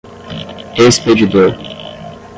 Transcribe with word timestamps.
expedidor 0.87 1.45